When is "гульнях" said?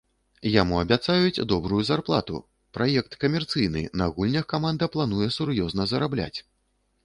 4.19-4.51